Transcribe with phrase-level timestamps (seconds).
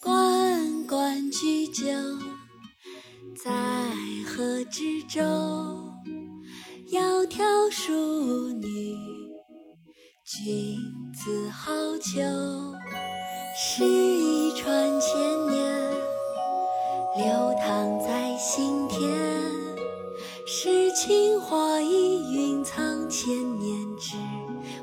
[0.00, 1.84] 关关雎鸠，
[3.36, 3.50] 在
[4.26, 5.20] 河之洲。
[6.90, 7.92] 窈窕淑
[8.52, 8.96] 女，
[10.24, 10.76] 君
[11.14, 12.74] 子好逑。
[13.56, 15.90] 诗意传千年，
[17.16, 19.10] 流淌在心田。
[20.46, 24.16] 诗情画意，蕴藏千年，只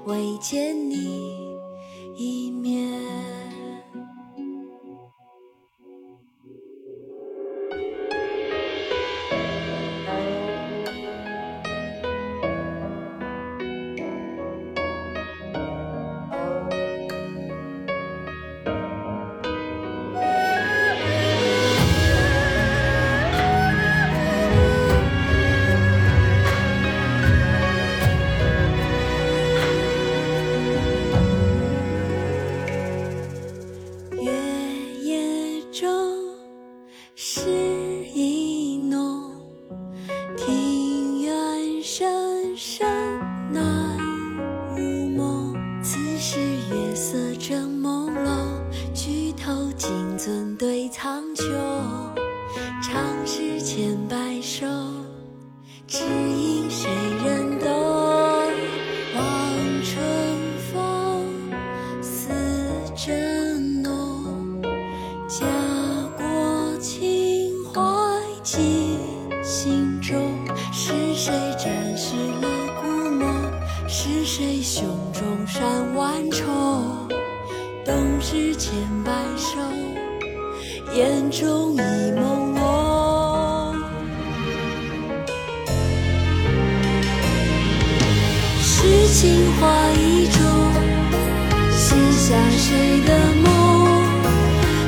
[0.05, 1.28] 为见你
[51.09, 51.43] 对苍穹。
[52.83, 54.65] 长诗千百首，
[55.87, 56.87] 只因谁
[57.25, 57.67] 人懂？
[59.15, 59.23] 望
[59.83, 60.03] 春
[60.71, 61.25] 风，
[62.01, 62.29] 思
[62.95, 64.61] 真浓。
[65.27, 65.45] 家
[66.15, 67.81] 国情怀
[68.43, 68.99] 记
[69.43, 70.31] 心中，
[70.71, 72.47] 是谁展示了
[72.81, 73.51] 古梦？
[73.87, 77.07] 是谁胸中山万重？
[77.85, 79.57] 冬诗千百首，
[80.95, 82.19] 眼中已朦
[82.55, 83.75] 胧。
[88.61, 89.61] 诗情画
[89.91, 90.41] 意中，
[91.71, 92.67] 写下谁
[93.05, 93.09] 的
[93.43, 93.47] 梦？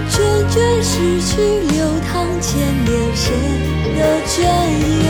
[0.09, 0.13] 涓
[0.49, 1.29] 涓逝去，
[1.69, 1.75] 流
[2.11, 2.11] 淌
[2.41, 2.49] 千
[2.83, 3.23] 年，谁
[3.95, 4.41] 的隽
[5.05, 5.09] 永？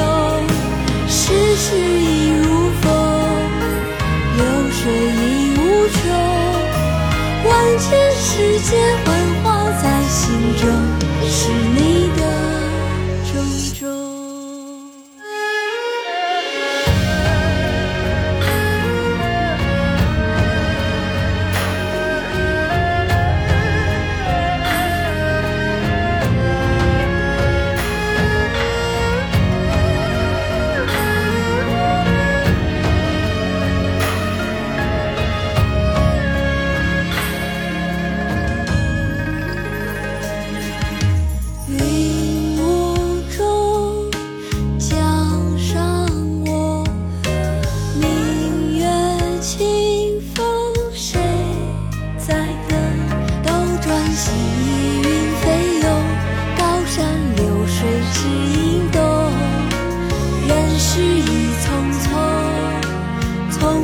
[1.08, 1.22] 世
[1.56, 2.04] 事已
[2.38, 2.46] 如
[2.82, 2.86] 风，
[4.38, 4.40] 流
[4.72, 5.26] 水已
[5.58, 6.00] 无穷。
[7.44, 7.50] 万
[7.80, 8.70] 千世界
[9.06, 9.31] 幻化
[9.82, 10.70] 在心中，
[11.30, 12.31] 是你的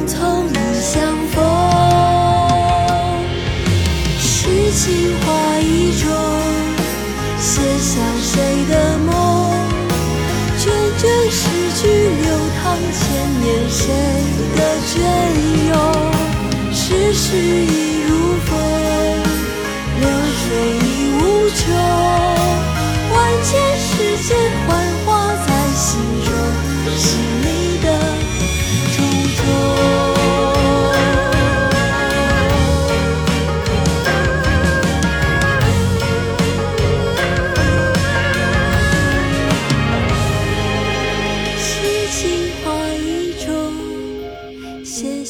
[0.07, 1.35] 从你相逢。
[4.17, 4.85] 诗情
[5.21, 5.25] 画
[5.59, 6.09] 意中。
[7.39, 9.09] 写下谁的梦？
[10.57, 10.63] 涓
[10.97, 11.39] 涓诗
[11.79, 11.85] 句，
[12.23, 12.25] 流
[12.57, 12.99] 淌千
[13.41, 13.79] 年，谁
[14.55, 14.95] 的隽
[15.69, 15.71] 永？
[16.73, 17.96] 世事已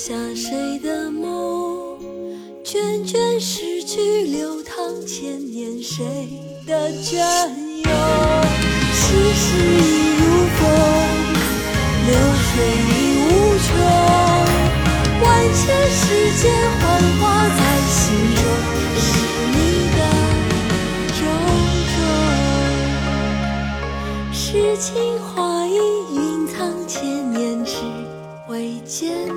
[0.07, 1.99] 下谁的梦？
[2.63, 6.05] 涓涓逝去，流淌千年，谁
[6.65, 7.19] 的隽
[7.83, 7.91] 永？
[8.93, 9.03] 世
[9.35, 10.23] 事已如
[10.55, 10.63] 风，
[12.07, 12.47] 流水
[12.87, 13.27] 已无
[13.67, 13.67] 穷。
[15.21, 15.59] 万千
[15.91, 15.99] 世
[16.41, 16.47] 界
[16.79, 16.79] 幻
[17.19, 17.99] 化在心
[18.37, 18.39] 中，
[18.95, 19.05] 是
[19.51, 19.59] 你
[19.91, 19.99] 的
[21.19, 21.19] 种
[21.91, 21.99] 种。
[24.31, 24.39] 诗
[24.79, 24.87] 情
[25.19, 25.35] 画
[25.67, 25.75] 意，
[26.15, 26.55] 蕴藏
[26.87, 26.95] 千
[27.29, 27.75] 年，只
[28.47, 29.36] 为见。